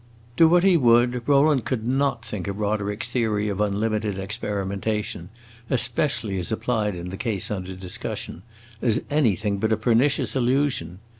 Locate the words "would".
0.77-1.29